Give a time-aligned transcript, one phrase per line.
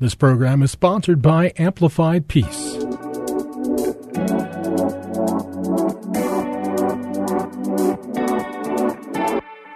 [0.00, 2.74] This program is sponsored by Amplified Peace.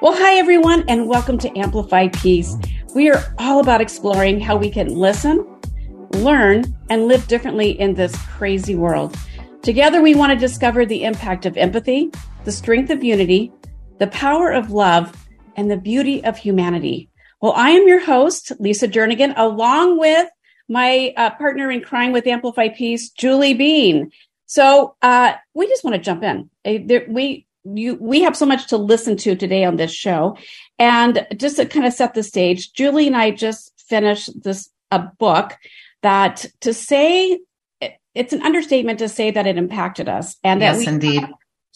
[0.03, 2.57] Well, hi, everyone, and welcome to Amplified Peace.
[2.97, 5.47] We are all about exploring how we can listen,
[6.15, 9.17] learn, and live differently in this crazy world.
[9.63, 12.11] Together, we want to discover the impact of empathy,
[12.45, 13.53] the strength of unity,
[13.99, 17.08] the power of love, and the beauty of humanity.
[17.41, 20.29] Well, I am your host, Lisa Jernigan, along with
[20.69, 24.11] my uh, partner in crime with Amplify Peace, Julie Bean.
[24.47, 26.51] So uh, we just want to jump in.
[26.65, 30.37] There, we you we have so much to listen to today on this show,
[30.79, 35.01] and just to kind of set the stage, Julie and I just finished this a
[35.01, 35.57] book
[36.03, 37.39] that to say
[38.15, 41.29] it's an understatement to say that it impacted us, and yes, that we, indeed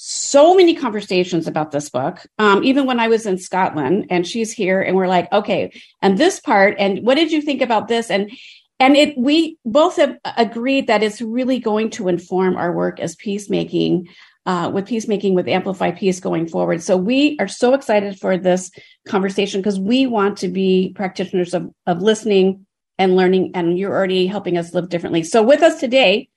[0.05, 2.27] so many conversations about this book.
[2.41, 6.19] Um, even when I was in Scotland and she's here and we're like, okay, and
[6.19, 8.11] this part, and what did you think about this?
[8.11, 8.29] And,
[8.81, 13.15] and it, we both have agreed that it's really going to inform our work as
[13.15, 14.09] peacemaking,
[14.45, 16.83] uh, with peacemaking with Amplify Peace going forward.
[16.83, 18.73] So we are so excited for this
[19.07, 22.67] conversation because we want to be practitioners of, of listening
[22.99, 25.23] and learning, and you're already helping us live differently.
[25.23, 26.29] So with us today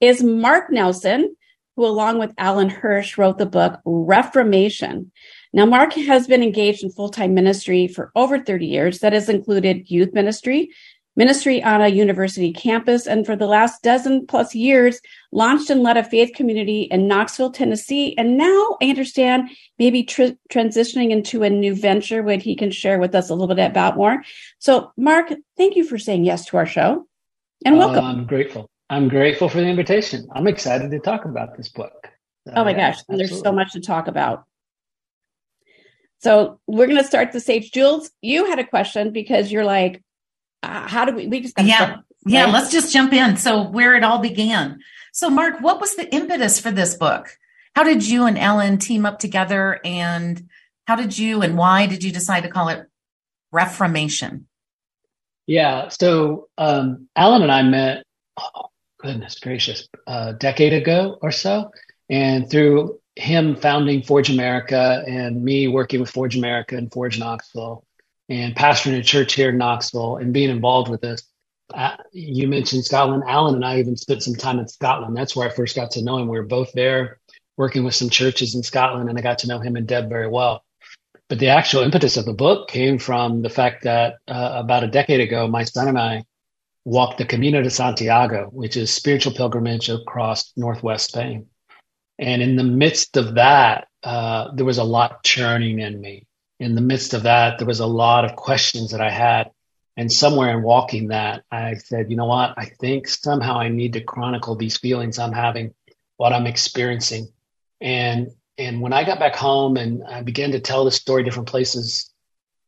[0.00, 1.34] is Mark Nelson
[1.78, 5.12] who, along with Alan Hirsch, wrote the book Reframation.
[5.52, 8.98] Now, Mark has been engaged in full time ministry for over 30 years.
[8.98, 10.70] That has included youth ministry,
[11.14, 15.96] ministry on a university campus, and for the last dozen plus years, launched and led
[15.96, 18.12] a faith community in Knoxville, Tennessee.
[18.18, 22.98] And now I understand maybe tr- transitioning into a new venture, what he can share
[22.98, 24.24] with us a little bit about more.
[24.58, 27.06] So, Mark, thank you for saying yes to our show
[27.64, 28.04] and welcome.
[28.04, 28.68] Uh, I'm grateful.
[28.90, 30.28] I'm grateful for the invitation.
[30.32, 32.08] I'm excited to talk about this book.
[32.54, 33.26] oh my yeah, gosh, absolutely.
[33.26, 34.44] there's so much to talk about.
[36.20, 37.70] So we're going to start the stage.
[37.70, 40.02] Jules, you had a question because you're like,
[40.62, 41.26] uh, how do we?
[41.28, 42.46] We just yeah, start, yeah.
[42.46, 43.36] Let's just jump in.
[43.36, 44.80] So where it all began.
[45.12, 47.36] So Mark, what was the impetus for this book?
[47.76, 50.48] How did you and Alan team up together, and
[50.86, 52.86] how did you and why did you decide to call it
[53.54, 54.44] Reframation?
[55.46, 58.04] Yeah, so um, Alan and I met
[58.98, 61.70] goodness gracious, a decade ago or so.
[62.10, 67.84] And through him founding Forge America and me working with Forge America and Forge Knoxville
[68.28, 71.22] and pastoring a church here in Knoxville and being involved with this,
[72.12, 73.24] you mentioned Scotland.
[73.26, 75.16] Alan and I even spent some time in Scotland.
[75.16, 76.28] That's where I first got to know him.
[76.28, 77.18] We were both there
[77.56, 80.28] working with some churches in Scotland, and I got to know him and Deb very
[80.28, 80.64] well.
[81.28, 84.88] But the actual impetus of the book came from the fact that uh, about a
[84.88, 86.24] decade ago, my son and I
[86.88, 91.46] walked the Camino de Santiago, which is spiritual pilgrimage across Northwest Spain.
[92.18, 96.26] And in the midst of that, uh, there was a lot churning in me.
[96.58, 99.50] In the midst of that, there was a lot of questions that I had.
[99.98, 102.54] And somewhere in walking that, I said, you know what?
[102.56, 105.74] I think somehow I need to chronicle these feelings I'm having,
[106.16, 107.28] what I'm experiencing.
[107.82, 111.48] And and when I got back home and I began to tell the story different
[111.48, 112.12] places,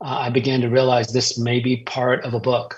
[0.00, 2.76] uh, I began to realize this may be part of a book.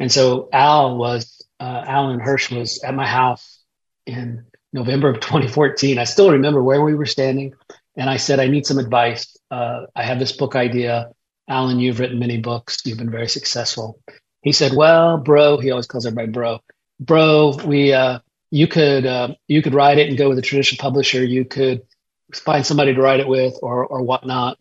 [0.00, 3.62] And so Al was, uh, Alan Hirsch was at my house
[4.06, 5.98] in November of 2014.
[5.98, 7.54] I still remember where we were standing.
[7.96, 9.36] And I said, I need some advice.
[9.50, 11.10] Uh, I have this book idea.
[11.48, 12.82] Alan, you've written many books.
[12.84, 14.00] You've been very successful.
[14.42, 16.60] He said, well, bro, he always calls everybody bro.
[16.98, 18.18] Bro, we, uh,
[18.50, 21.24] you could, uh, you could write it and go with a traditional publisher.
[21.24, 21.82] You could
[22.34, 24.58] find somebody to write it with or, or whatnot.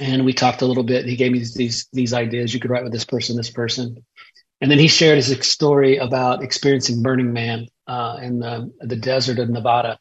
[0.00, 1.04] And we talked a little bit.
[1.04, 2.54] He gave me these, these ideas.
[2.54, 4.02] You could write with this person, this person.
[4.60, 9.38] And then he shared his story about experiencing Burning Man uh, in the, the desert
[9.38, 9.98] of Nevada.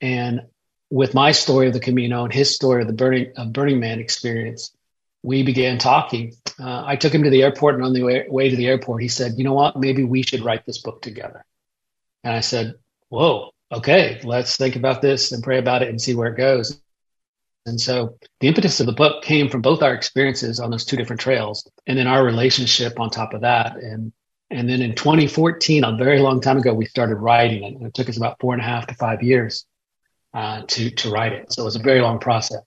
[0.00, 0.42] And
[0.90, 4.00] with my story of the Camino and his story of the Burning, of Burning Man
[4.00, 4.74] experience,
[5.22, 6.32] we began talking.
[6.58, 9.02] Uh, I took him to the airport, and on the way, way to the airport,
[9.02, 9.76] he said, You know what?
[9.76, 11.44] Maybe we should write this book together.
[12.22, 12.74] And I said,
[13.08, 16.80] Whoa, okay, let's think about this and pray about it and see where it goes.
[17.66, 20.96] And so the impetus of the book came from both our experiences on those two
[20.96, 23.76] different trails and then our relationship on top of that.
[23.76, 24.12] And
[24.48, 27.74] and then in 2014, a very long time ago, we started writing it.
[27.74, 29.66] And it took us about four and a half to five years
[30.32, 31.52] uh, to to write it.
[31.52, 32.62] So it was a very long process.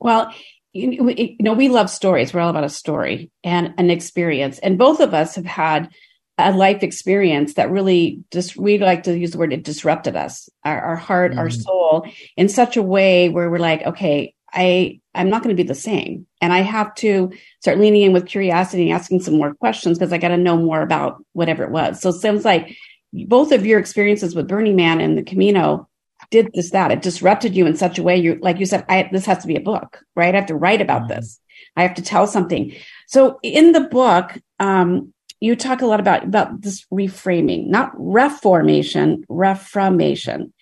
[0.00, 0.34] Well,
[0.72, 2.34] you know, we love stories.
[2.34, 4.58] We're all about a story and an experience.
[4.58, 5.90] And both of us have had
[6.38, 10.48] a life experience that really just, we like to use the word, it disrupted us,
[10.64, 11.40] our, our heart, mm-hmm.
[11.40, 12.06] our soul
[12.36, 15.74] in such a way where we're like, okay, I, I'm not going to be the
[15.74, 16.26] same.
[16.40, 20.12] And I have to start leaning in with curiosity and asking some more questions because
[20.12, 22.00] I got to know more about whatever it was.
[22.00, 22.74] So it sounds like
[23.12, 25.88] both of your experiences with Burning Man and the Camino
[26.30, 28.16] did this, that it disrupted you in such a way.
[28.16, 30.34] You, like you said, I, this has to be a book, right?
[30.34, 31.20] I have to write about mm-hmm.
[31.20, 31.40] this.
[31.76, 32.74] I have to tell something.
[33.06, 39.24] So in the book, um, you talk a lot about, about this reframing, not reformation,
[39.30, 40.52] reframation.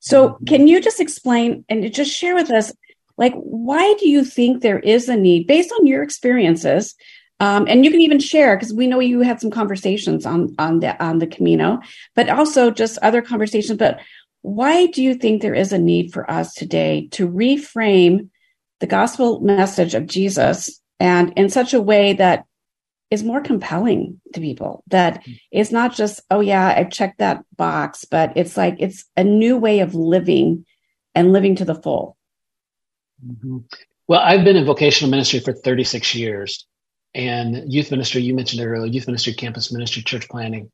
[0.00, 0.44] So mm-hmm.
[0.44, 2.72] can you just explain and just share with us,
[3.16, 6.94] like, why do you think there is a need based on your experiences?
[7.40, 10.80] Um, and you can even share because we know you had some conversations on on
[10.80, 11.80] the on the Camino,
[12.14, 13.78] but also just other conversations.
[13.78, 14.00] But
[14.42, 18.28] why do you think there is a need for us today to reframe
[18.80, 22.44] the gospel message of Jesus and in such a way that
[23.10, 28.04] is more compelling to people that it's not just oh yeah i checked that box
[28.04, 30.64] but it's like it's a new way of living
[31.14, 32.16] and living to the full
[33.24, 33.58] mm-hmm.
[34.08, 36.66] well i've been in vocational ministry for 36 years
[37.14, 40.70] and youth ministry you mentioned it earlier youth ministry campus ministry church planning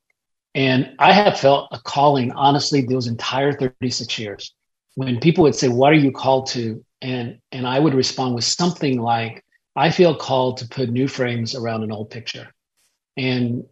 [0.55, 4.55] and I have felt a calling, honestly, those entire 36 years.
[4.95, 6.85] When people would say, What are you called to?
[7.01, 9.45] And and I would respond with something like,
[9.77, 12.49] I feel called to put new frames around an old picture.
[13.17, 13.65] And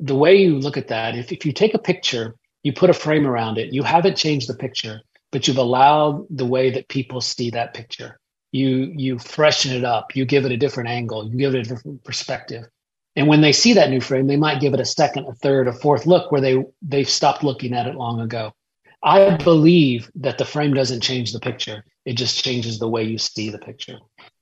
[0.00, 2.94] the way you look at that, if, if you take a picture, you put a
[2.94, 5.00] frame around it, you haven't changed the picture,
[5.30, 8.18] but you've allowed the way that people see that picture.
[8.50, 11.68] You you freshen it up, you give it a different angle, you give it a
[11.68, 12.64] different perspective.
[13.14, 15.68] And when they see that new frame, they might give it a second, a third,
[15.68, 18.52] a fourth look where they they've stopped looking at it long ago.
[19.02, 21.84] I believe that the frame doesn't change the picture.
[22.04, 23.98] It just changes the way you see the picture.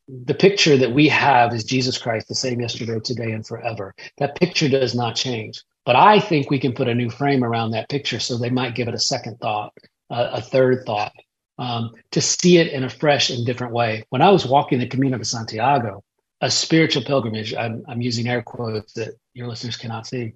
[0.08, 3.94] The picture that we have is Jesus Christ, the same yesterday, today, and forever.
[4.18, 5.62] That picture does not change.
[5.84, 8.74] But I think we can put a new frame around that picture so they might
[8.74, 9.72] give it a second thought,
[10.10, 11.12] a, third thought,
[11.58, 14.04] um, to see it in a fresh and different way.
[14.10, 16.02] When I was walking the Camino de Santiago,
[16.40, 17.54] a spiritual pilgrimage.
[17.54, 20.34] I'm, I'm using air quotes that your listeners cannot see.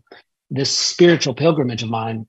[0.50, 2.26] This spiritual pilgrimage of mine,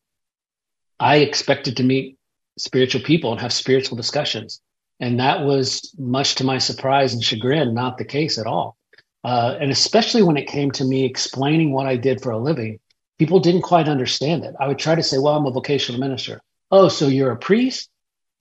[0.99, 2.17] I expected to meet
[2.57, 4.61] spiritual people and have spiritual discussions.
[5.01, 8.77] And that was much to my surprise and chagrin, not the case at all.
[9.23, 12.79] Uh, and especially when it came to me explaining what I did for a living,
[13.19, 14.55] people didn't quite understand it.
[14.59, 16.41] I would try to say, well, I'm a vocational minister.
[16.71, 17.89] Oh, so you're a priest?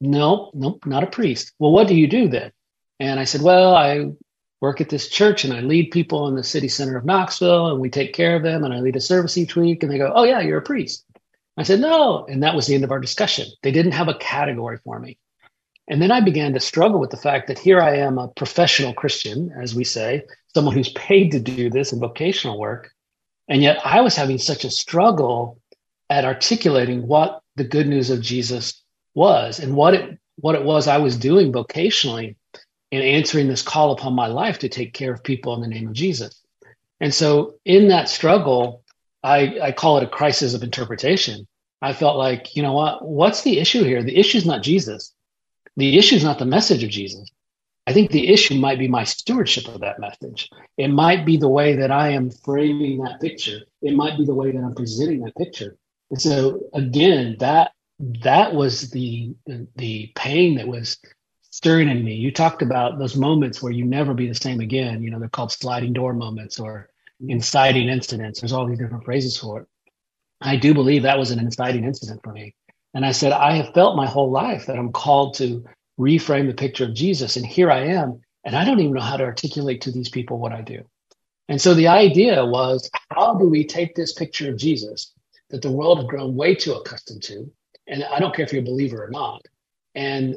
[0.01, 1.53] No, nope, not a priest.
[1.59, 2.53] Well, what do you do then?
[3.01, 4.13] And I said, well, I
[4.61, 7.81] work at this church and I lead people in the city center of Knoxville and
[7.81, 9.83] we take care of them and I lead a service each week.
[9.83, 11.05] And they go, Oh, yeah, you're a priest.
[11.57, 12.27] I said, No.
[12.27, 13.47] And that was the end of our discussion.
[13.63, 15.19] They didn't have a category for me.
[15.91, 18.95] And then I began to struggle with the fact that here I am, a professional
[18.95, 20.23] Christian, as we say,
[20.55, 22.91] someone who's paid to do this in vocational work.
[23.49, 25.61] And yet I was having such a struggle
[26.09, 28.81] at articulating what the good news of Jesus
[29.15, 32.37] was and what it what it was I was doing vocationally
[32.93, 35.89] in answering this call upon my life to take care of people in the name
[35.89, 36.41] of Jesus.
[37.01, 38.85] And so in that struggle,
[39.23, 41.47] I, I call it a crisis of interpretation.
[41.83, 43.07] I felt like, you know what?
[43.07, 44.03] What's the issue here?
[44.03, 45.13] The issue is not Jesus.
[45.77, 47.29] The issue is not the message of Jesus.
[47.87, 50.51] I think the issue might be my stewardship of that message.
[50.77, 53.61] It might be the way that I am framing that picture.
[53.83, 55.77] It might be the way that I'm presenting that picture.
[56.11, 57.73] And so again, that
[58.23, 59.35] that was the
[59.77, 60.99] the pain that was
[61.51, 62.15] stirring in me.
[62.15, 65.03] You talked about those moments where you never be the same again.
[65.03, 66.89] You know, they're called sliding door moments or
[67.21, 68.41] inciting incidents.
[68.41, 69.69] There's all these different phrases for it.
[70.41, 72.55] I do believe that was an inciting incident for me.
[72.95, 75.65] And I said, I have felt my whole life that I'm called to
[75.99, 77.37] reframe the picture of Jesus.
[77.37, 78.21] And here I am.
[78.45, 80.83] And I don't even know how to articulate to these people what I do.
[81.49, 85.13] And so the idea was, how do we take this picture of Jesus
[85.51, 87.51] that the world has grown way too accustomed to?
[87.87, 89.43] And I don't care if you're a believer or not.
[89.95, 90.37] And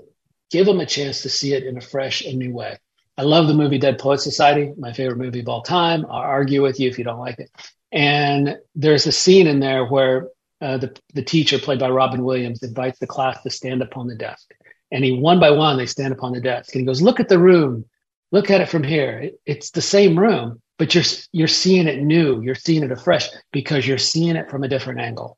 [0.51, 2.77] give them a chance to see it in a fresh and new way.
[3.17, 6.05] I love the movie Dead Poet Society, my favorite movie of all time.
[6.07, 7.51] I'll argue with you if you don't like it.
[7.91, 10.29] And there's a scene in there where
[10.63, 14.07] uh, the, the teacher, played by Robin Williams, invites the class to stand up on
[14.07, 14.53] the desk.
[14.91, 16.73] And he, one by one, they stand up on the desk.
[16.73, 17.85] And he goes, Look at the room.
[18.31, 19.19] Look at it from here.
[19.19, 21.03] It, it's the same room, but you're,
[21.33, 22.41] you're seeing it new.
[22.41, 25.37] You're seeing it afresh because you're seeing it from a different angle.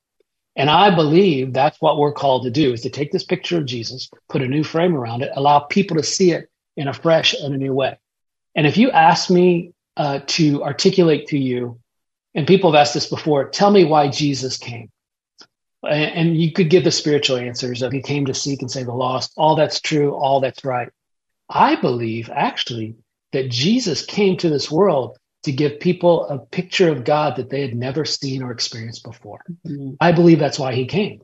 [0.56, 3.66] And I believe that's what we're called to do is to take this picture of
[3.66, 7.34] Jesus, put a new frame around it, allow people to see it in a fresh
[7.34, 7.98] and a new way.
[8.54, 11.80] And if you ask me uh, to articulate to you,
[12.36, 14.90] and people have asked this before, tell me why Jesus came.
[15.86, 18.94] And, you could give the spiritual answers of he came to seek and save the
[18.94, 19.34] lost.
[19.38, 20.90] All that's true, all that's right.
[21.50, 22.96] I believe actually
[23.32, 27.62] that Jesus came to this world to give people a picture of God that they
[27.62, 29.42] had never seen or experienced before.
[29.68, 29.92] Mm-hmm.
[30.00, 31.22] I believe that's why he came.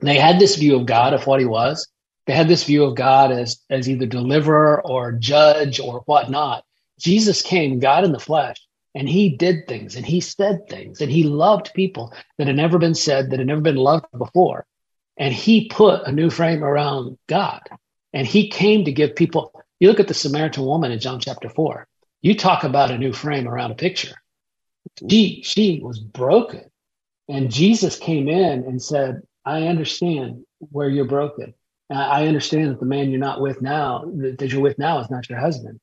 [0.00, 1.88] They had this view of God of what he was.
[2.26, 6.64] They had this view of God as, as either deliverer or judge or whatnot.
[6.98, 8.56] Jesus came, God in the flesh,
[8.98, 12.78] and he did things and he said things and he loved people that had never
[12.78, 14.66] been said, that had never been loved before.
[15.16, 17.60] And he put a new frame around God.
[18.12, 21.48] And he came to give people, you look at the Samaritan woman in John chapter
[21.48, 21.86] four,
[22.22, 24.16] you talk about a new frame around a picture.
[25.08, 26.64] She, she was broken.
[27.28, 31.54] And Jesus came in and said, I understand where you're broken.
[31.88, 35.30] I understand that the man you're not with now, that you're with now, is not
[35.30, 35.78] your husband.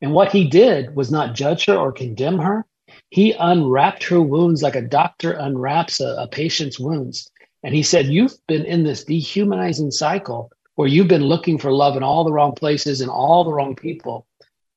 [0.00, 2.66] And what he did was not judge her or condemn her.
[3.10, 7.30] He unwrapped her wounds like a doctor unwraps a, a patient's wounds.
[7.62, 11.96] And he said, You've been in this dehumanizing cycle where you've been looking for love
[11.96, 14.26] in all the wrong places and all the wrong people.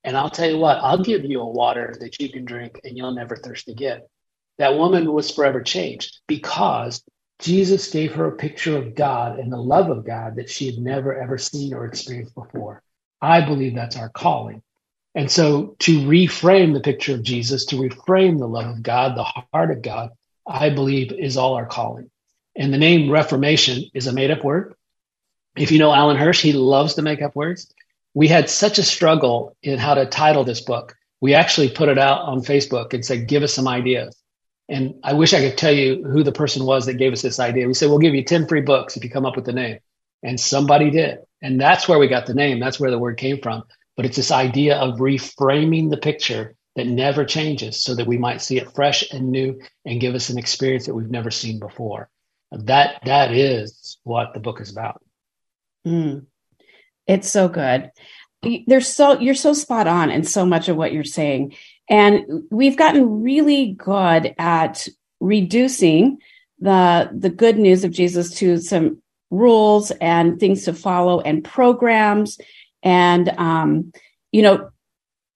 [0.04, 2.98] And I'll tell you what, I'll give you a water that you can drink and
[2.98, 4.02] you'll never thirst again.
[4.58, 7.04] That woman was forever changed because
[7.40, 10.78] Jesus gave her a picture of God and the love of God that she had
[10.78, 12.82] never ever seen or experienced before.
[13.22, 14.62] I believe that's our calling.
[15.16, 19.24] And so to reframe the picture of Jesus, to reframe the love of God, the
[19.24, 20.12] heart of God,
[20.48, 22.10] I believe is all our calling.
[22.56, 24.76] And the name Reframation is a made up word.
[25.56, 27.74] If you know Alan Hirsch, he loves to make up words.
[28.14, 30.96] We had such a struggle in how to title this book.
[31.22, 34.16] We actually put it out on Facebook and said, give us some ideas.
[34.68, 37.40] And I wish I could tell you who the person was that gave us this
[37.40, 37.68] idea.
[37.68, 39.80] We said, we'll give you 10 free books if you come up with the name.
[40.22, 41.20] And somebody did.
[41.42, 42.60] And that's where we got the name.
[42.60, 43.64] That's where the word came from.
[44.00, 48.42] But it's this idea of reframing the picture that never changes so that we might
[48.42, 52.10] see it fresh and new and give us an experience that we've never seen before.
[52.50, 55.04] That, that is what the book is about.
[55.86, 56.28] Mm.
[57.08, 57.92] It's so good.
[58.68, 61.56] There's so, you're so spot on in so much of what you're saying.
[61.90, 64.88] And we've gotten really good at
[65.20, 66.20] reducing
[66.60, 72.40] the the good news of Jesus to some rules and things to follow and programs
[72.84, 73.92] and um,
[74.32, 74.70] you know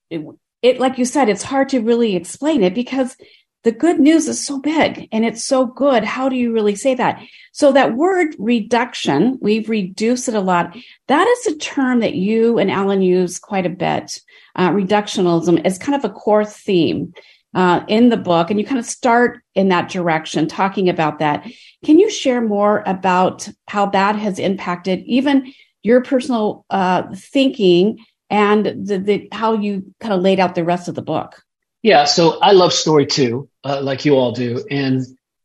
[0.09, 0.25] it,
[0.61, 3.15] it like you said it's hard to really explain it because
[3.63, 6.03] the good news is so big and it's so good.
[6.03, 7.23] How do you really say that?
[7.53, 10.75] So that word reduction we've reduced it a lot.
[11.07, 14.19] That is a term that you and alan use quite a bit.
[14.55, 17.13] Uh, reductionism is kind of a core theme
[17.55, 21.47] uh, in the book, and you kind of start in that direction, talking about that.
[21.85, 27.99] Can you share more about how that has impacted even your personal uh, thinking
[28.29, 31.43] and the, the, how you kind of laid out the rest of the book?
[31.83, 35.01] Yeah, so I love story too, uh, like you all do, and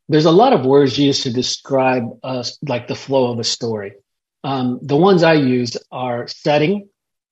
[0.09, 3.92] there's a lot of words used to describe us, like the flow of a story.
[4.45, 6.88] Um, the ones I use are setting,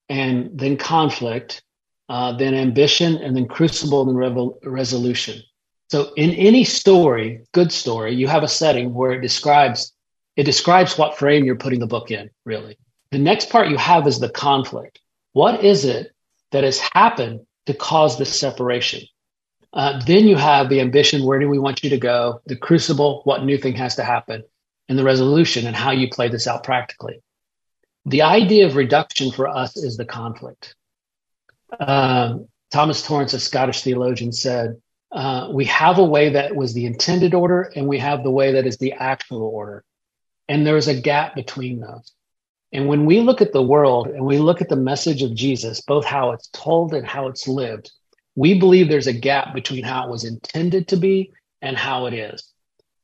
[0.09, 1.63] and then conflict,
[2.09, 5.41] uh, then ambition, and then crucible, and resolution.
[5.89, 9.93] So in any story, good story, you have a setting where it describes
[10.35, 12.77] it describes what frame you're putting the book in, really.
[13.11, 14.99] The next part you have is the conflict.
[15.33, 16.11] What is it
[16.51, 19.01] that has happened to cause this separation?
[19.73, 22.41] Uh, then you have the ambition, where do we want you to go?
[22.45, 24.43] The crucible, what new thing has to happen?
[24.89, 27.21] And the resolution and how you play this out practically.
[28.05, 30.75] The idea of reduction for us is the conflict.
[31.79, 36.85] Um, Thomas Torrance, a Scottish theologian, said, uh, We have a way that was the
[36.85, 39.83] intended order, and we have the way that is the actual order.
[40.47, 42.13] And there's a gap between those.
[42.73, 45.81] And when we look at the world and we look at the message of Jesus,
[45.81, 47.91] both how it's told and how it's lived,
[48.35, 51.31] we believe there's a gap between how it was intended to be
[51.61, 52.51] and how it is.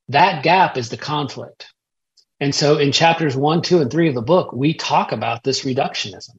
[0.09, 1.67] That gap is the conflict.
[2.39, 5.63] And so in chapters one, two, and three of the book, we talk about this
[5.63, 6.35] reductionism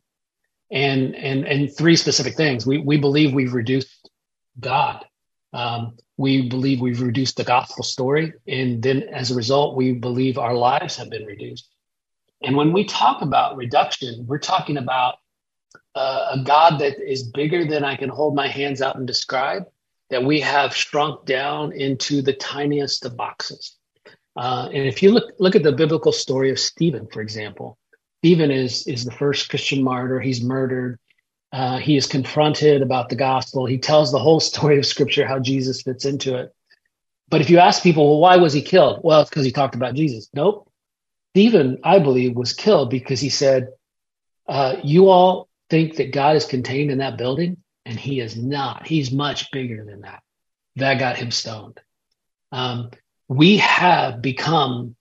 [0.71, 2.67] and and and three specific things.
[2.67, 4.11] We we believe we've reduced
[4.59, 5.05] God.
[5.53, 10.37] Um, we believe we've reduced the gospel story, and then as a result, we believe
[10.37, 11.69] our lives have been reduced.
[12.43, 15.17] And when we talk about reduction, we're talking about
[15.95, 19.65] uh, a God that is bigger than I can hold my hands out and describe.
[20.11, 23.77] That we have shrunk down into the tiniest of boxes.
[24.37, 27.79] Uh, and if you look look at the biblical story of Stephen, for example,
[28.19, 30.21] Stephen is is the first Christian martyr.
[30.21, 30.99] He's murdered.
[31.53, 33.65] Uh, he is confronted about the gospel.
[33.65, 36.53] He tells the whole story of Scripture, how Jesus fits into it.
[37.29, 39.01] But if you ask people, well, why was he killed?
[39.03, 40.29] Well, it's because he talked about Jesus.
[40.35, 40.71] Nope.
[41.35, 43.69] Stephen, I believe, was killed because he said,
[44.49, 48.87] uh, "You all think that God is contained in that building, and He is not.
[48.87, 50.23] He's much bigger than that."
[50.77, 51.81] That got him stoned.
[52.51, 52.91] Um,
[53.29, 54.97] we have become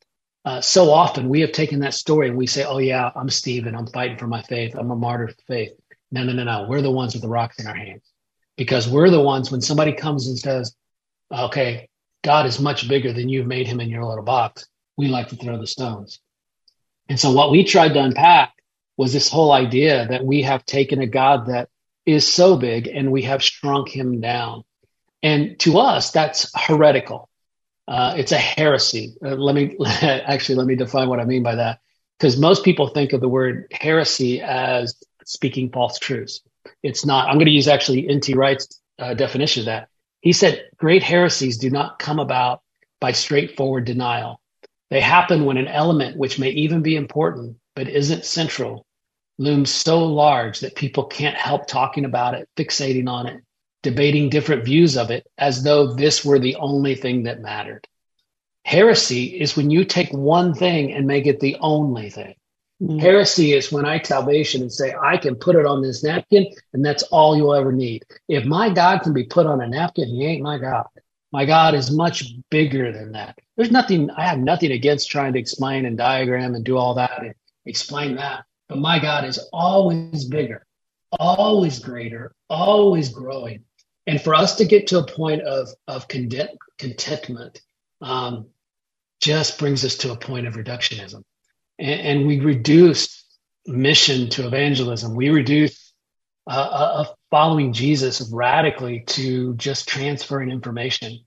[0.46, 3.75] uh, so often we have taken that story and we say, oh, yeah, I'm Stephen.
[3.75, 4.75] I'm fighting for my faith.
[4.78, 5.72] I'm a martyr for faith.
[6.12, 6.66] no, no, no, no.
[6.68, 8.12] We're the ones with the rocks in our hands
[8.58, 10.75] because we're the ones when somebody comes and says,
[11.32, 11.88] okay,
[12.24, 14.68] God is much bigger than you've made him in your little box.
[14.97, 16.19] We like to throw the stones.
[17.09, 18.53] And so what we tried to unpack
[18.97, 21.69] was this whole idea that we have taken a God that
[22.05, 24.63] is so big and we have shrunk him down.
[25.21, 27.29] And to us, that's heretical.
[27.88, 29.15] Uh, it's a heresy.
[29.23, 31.79] Uh, let me actually let me define what I mean by that,
[32.17, 36.41] because most people think of the word heresy as speaking false truths.
[36.81, 37.27] It's not.
[37.27, 38.35] I'm going to use actually N.T.
[38.35, 39.89] Wright's uh, definition of that.
[40.21, 42.62] He said, "Great heresies do not come about
[43.01, 44.39] by straightforward denial.
[44.93, 48.85] They happen when an element which may even be important but isn't central
[49.39, 53.41] looms so large that people can't help talking about it, fixating on it,
[53.81, 57.88] debating different views of it as though this were the only thing that mattered.
[58.65, 62.35] Heresy is when you take one thing and make it the only thing.
[62.79, 63.01] Mm.
[63.01, 66.85] Heresy is when I salvation and say, I can put it on this napkin and
[66.85, 68.03] that's all you'll ever need.
[68.29, 70.85] If my God can be put on a napkin, he ain't my God.
[71.31, 73.39] My God is much bigger than that.
[73.55, 77.22] There's nothing, I have nothing against trying to explain and diagram and do all that
[77.24, 77.33] and
[77.65, 78.45] explain that.
[78.67, 80.65] But my God is always bigger,
[81.19, 83.63] always greater, always growing.
[84.07, 87.62] And for us to get to a point of, of content, contentment
[88.01, 88.48] um,
[89.22, 91.24] just brings us to a point of reductionism.
[91.79, 93.24] And, and we reduce
[93.65, 95.15] mission to evangelism.
[95.15, 95.93] We reduce
[96.48, 101.19] uh, uh, following Jesus radically to just transferring information.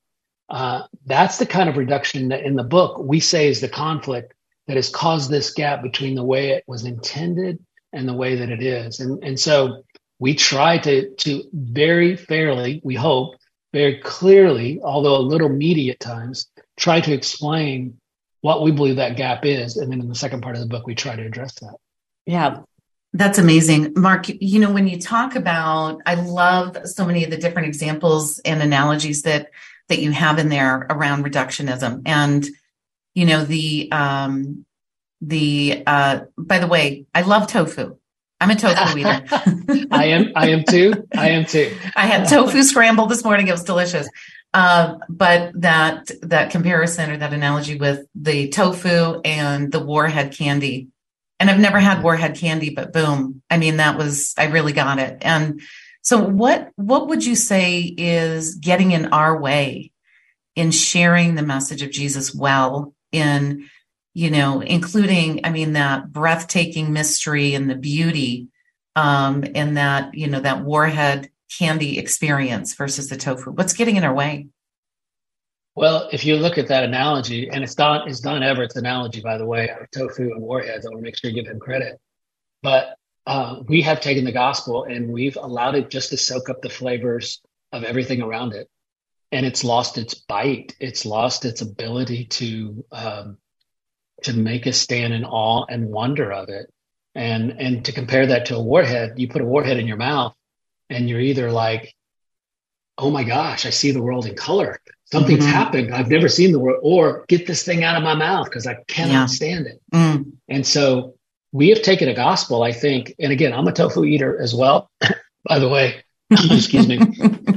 [0.48, 4.32] Uh, that's the kind of reduction that in the book we say is the conflict
[4.66, 7.58] that has caused this gap between the way it was intended
[7.92, 9.00] and the way that it is.
[9.00, 9.84] And, and so
[10.18, 13.36] we try to, to very fairly, we hope,
[13.72, 18.00] very clearly, although a little meaty at times, try to explain
[18.40, 19.76] what we believe that gap is.
[19.76, 21.76] And then in the second part of the book, we try to address that.
[22.24, 22.60] Yeah.
[23.12, 23.94] That's amazing.
[23.96, 28.38] Mark, you know, when you talk about, I love so many of the different examples
[28.40, 29.50] and analogies that,
[29.88, 32.02] that you have in there around reductionism.
[32.06, 32.46] And
[33.16, 34.66] you know, the, um,
[35.22, 37.96] the, uh, by the way, I love tofu.
[38.38, 39.24] I'm a tofu eater.
[39.90, 41.08] I am, I am too.
[41.16, 41.74] I am too.
[41.96, 43.48] I had tofu scrambled this morning.
[43.48, 44.06] It was delicious.
[44.52, 50.88] Uh, but that, that comparison or that analogy with the tofu and the warhead candy,
[51.40, 53.42] and I've never had warhead candy, but boom.
[53.48, 55.18] I mean, that was, I really got it.
[55.22, 55.62] And
[56.06, 59.90] so what, what would you say is getting in our way
[60.54, 63.68] in sharing the message of Jesus well in,
[64.14, 68.46] you know, including, I mean, that breathtaking mystery and the beauty,
[68.94, 73.50] um, and that, you know, that warhead candy experience versus the tofu?
[73.50, 74.46] What's getting in our way?
[75.74, 79.38] Well, if you look at that analogy, and it's Don, it's Don Everts's analogy, by
[79.38, 81.98] the way, of tofu and warheads, I want to make sure you give him credit.
[82.62, 86.62] But uh, we have taken the gospel and we've allowed it just to soak up
[86.62, 87.40] the flavors
[87.72, 88.68] of everything around it
[89.32, 90.74] and it's lost its bite.
[90.80, 93.38] It's lost its ability to um,
[94.22, 96.72] to make us stand in awe and wonder of it.
[97.14, 100.34] And and to compare that to a warhead, you put a warhead in your mouth,
[100.90, 101.94] and you're either like,
[102.98, 104.80] "Oh my gosh, I see the world in color.
[105.06, 105.52] Something's mm-hmm.
[105.52, 105.94] happened.
[105.94, 108.74] I've never seen the world," or "Get this thing out of my mouth because I
[108.86, 109.26] cannot yeah.
[109.26, 110.32] stand it." Mm.
[110.48, 111.15] And so
[111.52, 113.14] we have taken a gospel, I think.
[113.18, 114.90] And again, I'm a tofu eater as well.
[115.48, 116.98] By the way, excuse me.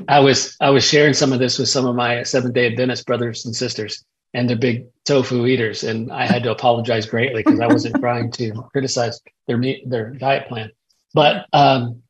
[0.07, 3.05] I was I was sharing some of this with some of my Seventh Day Adventist
[3.05, 7.59] brothers and sisters, and they're big tofu eaters, and I had to apologize greatly because
[7.59, 10.71] I wasn't trying to criticize their meat, their diet plan.
[11.13, 12.03] But um,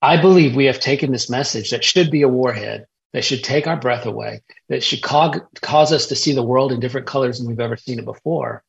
[0.00, 3.66] I believe we have taken this message that should be a warhead, that should take
[3.66, 7.38] our breath away, that should cause, cause us to see the world in different colors
[7.38, 8.64] than we've ever seen it before,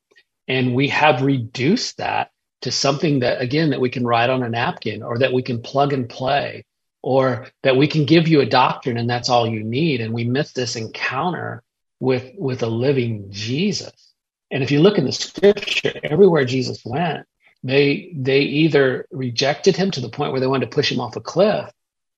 [0.47, 4.49] and we have reduced that to something that again that we can write on a
[4.49, 6.65] napkin or that we can plug and play
[7.01, 10.01] or that we can give you a doctrine and that's all you need.
[10.01, 11.63] And we miss this encounter
[11.99, 14.13] with with a living jesus.
[14.51, 17.25] And if you look in the scripture everywhere jesus went
[17.63, 21.15] they they either rejected him to the point where they wanted to push him off
[21.15, 21.69] a cliff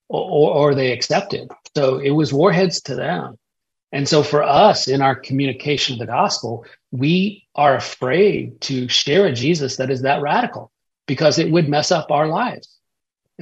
[0.10, 1.49] or, or they accepted.
[1.75, 3.38] So it was warheads to them
[3.91, 9.25] and so for us in our communication of the gospel we are afraid to share
[9.25, 10.71] a jesus that is that radical
[11.08, 12.77] because it would mess up our lives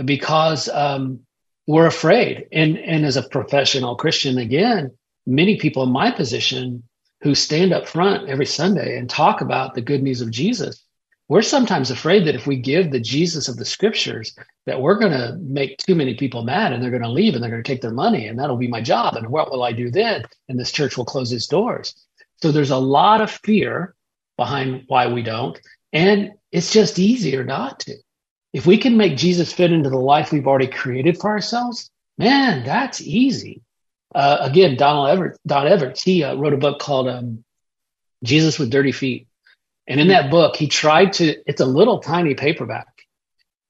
[0.05, 1.21] because um,
[1.69, 2.47] we're afraid.
[2.51, 4.91] And, and as a professional Christian, again,
[5.27, 6.83] many people in my position
[7.21, 10.83] who stand up front every Sunday and talk about the good news of Jesus,
[11.29, 15.11] we're sometimes afraid that if we give the Jesus of the scriptures, that we're going
[15.11, 17.71] to make too many people mad and they're going to leave and they're going to
[17.71, 19.15] take their money and that'll be my job.
[19.15, 20.23] And what will I do then?
[20.49, 21.93] And this church will close its doors.
[22.41, 23.93] So there's a lot of fear
[24.37, 25.59] behind why we don't.
[25.93, 27.95] And it's just easier not to.
[28.53, 32.63] if we can make Jesus fit into the life we've already created for ourselves, man,
[32.65, 33.61] that's easy.
[34.15, 37.43] Uh, again, Donald Everts, Don Everts, he uh, wrote a book called um,
[38.23, 39.27] Jesus with Dirty Feet.
[39.89, 42.87] And in that book, he tried to, it's a little tiny paperback.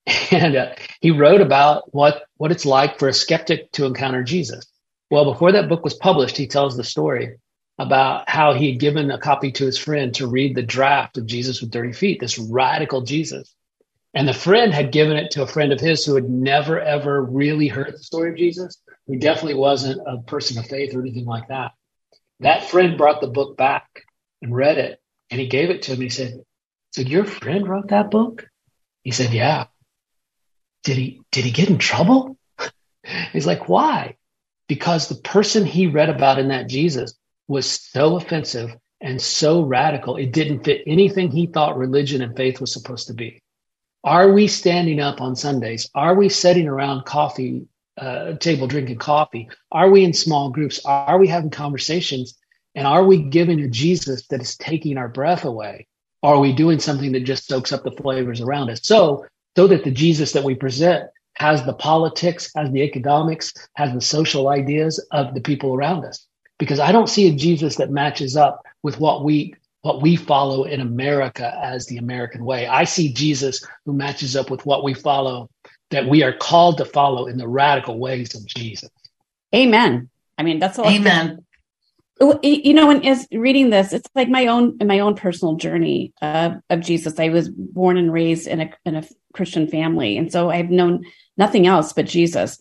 [0.31, 4.65] And uh, he wrote about what, what it's like for a skeptic to encounter Jesus.
[5.09, 7.37] Well, before that book was published, he tells the story
[7.79, 11.25] about how he had given a copy to his friend to read the draft of
[11.25, 13.53] Jesus with Dirty Feet, this radical Jesus.
[14.13, 17.23] And the friend had given it to a friend of his who had never, ever
[17.23, 21.25] really heard the story of Jesus, who definitely wasn't a person of faith or anything
[21.25, 21.71] like that.
[22.39, 23.87] That friend brought the book back
[24.41, 24.98] and read it,
[25.29, 26.01] and he gave it to him.
[26.01, 26.41] He said,
[26.91, 28.47] So your friend wrote that book?
[29.03, 29.65] He said, Yeah.
[30.83, 32.37] Did he did he get in trouble?
[33.33, 34.15] He's like, Why?
[34.67, 37.13] Because the person he read about in that Jesus
[37.47, 42.61] was so offensive and so radical, it didn't fit anything he thought religion and faith
[42.61, 43.41] was supposed to be.
[44.03, 45.89] Are we standing up on Sundays?
[45.95, 47.67] Are we sitting around coffee
[47.99, 49.49] uh, table drinking coffee?
[49.71, 50.79] Are we in small groups?
[50.85, 52.37] Are we having conversations?
[52.75, 55.87] And are we giving a Jesus that is taking our breath away?
[56.21, 58.81] Or are we doing something that just soaks up the flavors around us?
[58.83, 63.93] So, so that the Jesus that we present has the politics, has the economics, has
[63.93, 66.25] the social ideas of the people around us.
[66.57, 70.65] Because I don't see a Jesus that matches up with what we what we follow
[70.65, 72.67] in America as the American way.
[72.67, 75.49] I see Jesus who matches up with what we follow,
[75.91, 78.89] that we are called to follow in the radical ways of Jesus.
[79.55, 80.09] Amen.
[80.37, 80.85] I mean, that's all.
[80.85, 81.45] Amen.
[82.21, 86.55] You know, when as reading this, it's like my own my own personal journey uh,
[86.69, 87.17] of Jesus.
[87.17, 89.03] I was born and raised in a in a
[89.33, 91.05] Christian family, and so I've known
[91.37, 92.59] nothing else but Jesus.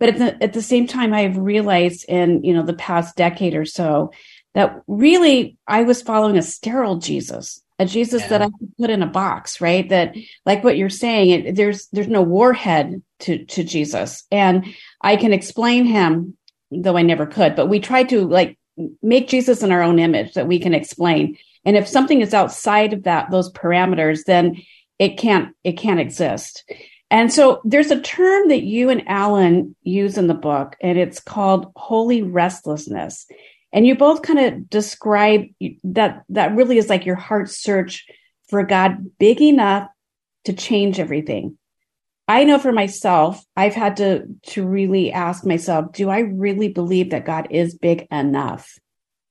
[0.00, 3.54] But at the at the same time, I've realized in you know the past decade
[3.54, 4.12] or so
[4.54, 8.28] that really I was following a sterile Jesus, a Jesus yeah.
[8.28, 9.86] that I could put in a box, right?
[9.88, 10.14] That
[10.46, 14.66] like what you're saying, it, there's there's no warhead to to Jesus, and
[15.00, 16.38] I can explain him,
[16.70, 17.54] though I never could.
[17.54, 18.58] But we try to like
[19.02, 21.36] make Jesus in our own image that we can explain.
[21.64, 24.62] And if something is outside of that those parameters, then
[24.98, 26.64] it can't it can't exist.
[27.10, 31.20] And so there's a term that you and Alan use in the book, and it's
[31.20, 33.26] called holy restlessness
[33.74, 35.46] and you both kind of describe
[35.82, 38.06] that that really is like your heart search
[38.48, 39.88] for god big enough
[40.44, 41.58] to change everything
[42.28, 47.10] i know for myself i've had to to really ask myself do i really believe
[47.10, 48.78] that god is big enough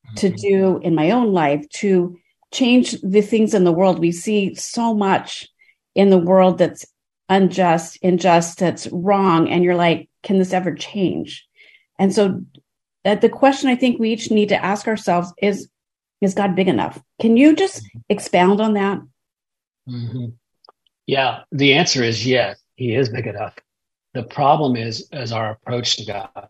[0.06, 0.16] mm-hmm.
[0.16, 2.18] to do in my own life to
[2.52, 5.48] change the things in the world we see so much
[5.96, 6.86] in the world that's
[7.30, 11.48] unjust unjust that's wrong and you're like can this ever change
[11.98, 12.42] and so
[13.04, 15.70] that the question I think we each need to ask ourselves is
[16.22, 17.02] is God big enough?
[17.20, 18.00] Can you just mm-hmm.
[18.10, 19.00] expound on that?
[19.90, 20.28] Mm-hmm.
[21.06, 23.56] Yeah, the answer is yes, he is big enough.
[24.14, 26.50] The problem is is our approach to God.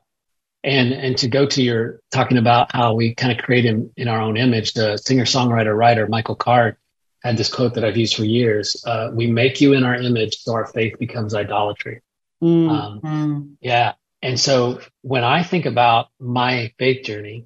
[0.64, 4.08] And and to go to your talking about how we kind of create him in
[4.08, 6.78] our own image, the singer songwriter writer Michael Card
[7.22, 8.84] had this quote that I've used for years.
[8.86, 12.02] Uh, we make you in our image, so our faith becomes idolatry.
[12.42, 13.06] Mm-hmm.
[13.06, 17.46] Um, yeah, and so when I think about my faith journey,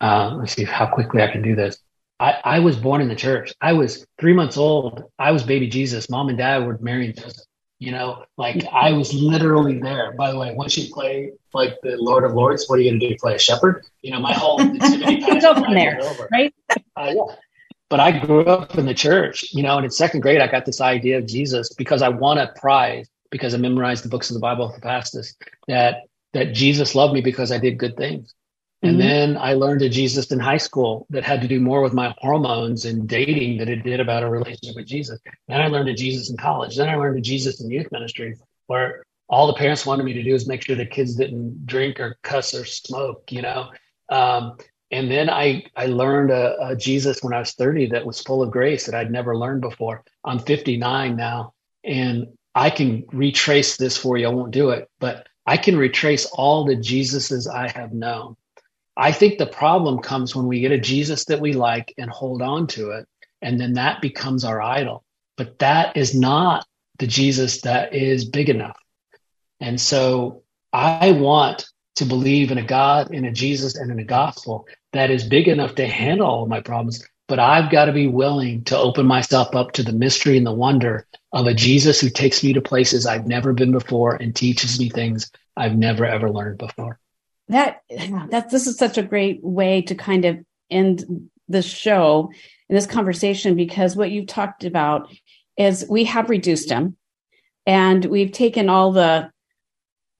[0.00, 1.78] uh, let's see how quickly I can do this.
[2.18, 3.52] I, I, was born in the church.
[3.60, 5.04] I was three months old.
[5.18, 6.08] I was baby Jesus.
[6.08, 7.44] Mom and dad were Mary and Joseph.
[7.78, 10.12] You know, like I was literally there.
[10.12, 13.00] By the way, once you play like the Lord of Lords, what are you going
[13.00, 13.16] to do?
[13.20, 13.84] Play a shepherd?
[14.02, 16.28] You know, my whole it's from there, over.
[16.32, 16.54] right?
[16.96, 17.34] Uh, yeah.
[17.90, 20.64] But I grew up in the church, you know, and in second grade, I got
[20.64, 24.34] this idea of Jesus because I won a prize because I memorized the books of
[24.34, 25.36] the Bible the fastest
[25.68, 28.34] that that Jesus loved me because I did good things.
[28.84, 29.08] And mm-hmm.
[29.08, 32.14] then I learned a Jesus in high school that had to do more with my
[32.18, 35.18] hormones and dating than it did about a relationship with Jesus.
[35.48, 36.76] Then I learned a Jesus in college.
[36.76, 40.22] Then I learned a Jesus in youth ministry where all the parents wanted me to
[40.22, 43.70] do is make sure the kids didn't drink or cuss or smoke, you know.
[44.10, 44.58] Um,
[44.90, 48.42] and then I I learned a, a, Jesus when I was 30 that was full
[48.42, 50.04] of grace that I'd never learned before.
[50.24, 54.26] I'm 59 now, and I can retrace this for you.
[54.26, 58.36] I won't do it, but I can retrace all the Jesuses I have known.
[58.96, 62.42] I think the problem comes when we get a Jesus that we like and hold
[62.42, 63.06] on to it,
[63.42, 65.04] and then that becomes our idol.
[65.36, 66.66] But that is not
[66.98, 68.78] the Jesus that is big enough.
[69.60, 74.04] And so I want to believe in a God, in a Jesus, and in a
[74.04, 77.04] gospel that is big enough to handle all of my problems.
[77.26, 80.52] But I've got to be willing to open myself up to the mystery and the
[80.52, 84.78] wonder of a Jesus who takes me to places I've never been before and teaches
[84.78, 87.00] me things I've never ever learned before.
[87.48, 87.82] That
[88.30, 90.38] that this is such a great way to kind of
[90.70, 92.30] end the show
[92.68, 95.12] in this conversation because what you've talked about
[95.58, 96.96] is we have reduced him
[97.66, 99.30] and we've taken all the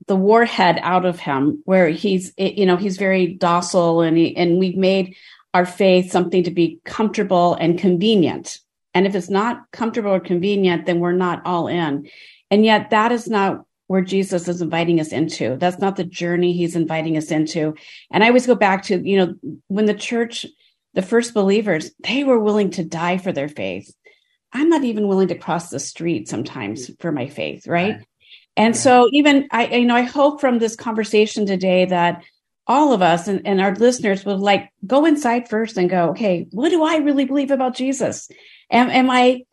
[0.07, 4.35] the warhead out of him where he's eh, you know he's very docile and he,
[4.37, 5.15] and we've made
[5.53, 8.59] our faith something to be comfortable and convenient.
[8.93, 12.09] And if it's not comfortable or convenient then we're not all in.
[12.51, 15.57] And yet that is not where Jesus is inviting us into.
[15.57, 17.75] That's not the journey he's inviting us into.
[18.11, 19.35] And i always go back to you know
[19.67, 20.45] when the church
[20.93, 23.93] the first believers they were willing to die for their faith.
[24.53, 26.99] I'm not even willing to cross the street sometimes mm.
[27.01, 28.05] for my faith right, right.
[28.57, 32.23] And so even I, you know, I hope from this conversation today that
[32.67, 36.47] all of us and, and, our listeners will like go inside first and go, okay,
[36.51, 38.27] what do I really believe about Jesus?
[38.71, 39.43] Am, am I,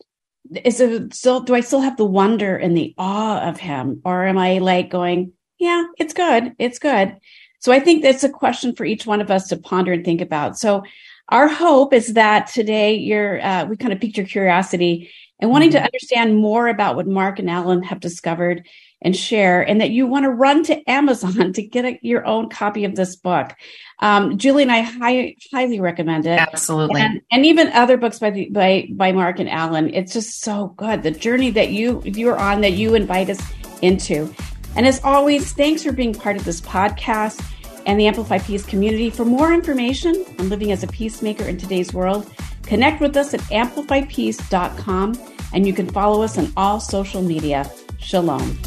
[0.63, 4.01] is it still, do I still have the wonder and the awe of him?
[4.05, 6.53] Or am I like going, yeah, it's good.
[6.59, 7.17] It's good.
[7.59, 10.19] So I think that's a question for each one of us to ponder and think
[10.19, 10.57] about.
[10.57, 10.83] So
[11.29, 15.69] our hope is that today you're, uh, we kind of piqued your curiosity and wanting
[15.69, 15.79] mm-hmm.
[15.79, 18.67] to understand more about what Mark and Alan have discovered
[19.03, 22.49] and share, and that you want to run to Amazon to get a, your own
[22.49, 23.53] copy of this book.
[23.99, 26.39] Um, Julie and I high, highly recommend it.
[26.39, 29.93] Absolutely, and, and, even other books by the, by by Mark and Alan.
[29.93, 31.03] It's just so good.
[31.03, 33.41] The journey that you you're on, that you invite us
[33.81, 34.33] into,
[34.75, 37.45] and as always, thanks for being part of this podcast
[37.85, 39.09] and the Amplify Peace community.
[39.09, 42.31] For more information on living as a peacemaker in today's world,
[42.63, 45.13] connect with us at amplifypeace.com
[45.53, 47.69] and you can follow us on all social media.
[48.03, 48.59] Shalom.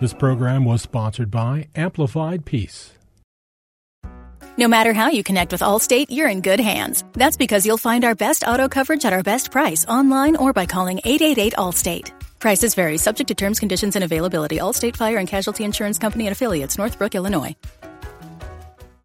[0.00, 2.92] This program was sponsored by Amplified Peace.
[4.58, 7.02] No matter how you connect with Allstate, you're in good hands.
[7.14, 10.66] That's because you'll find our best auto coverage at our best price online or by
[10.66, 12.12] calling 888 Allstate.
[12.38, 14.58] Prices vary, subject to terms, conditions, and availability.
[14.58, 17.56] Allstate Fire and Casualty Insurance Company and affiliates, Northbrook, Illinois.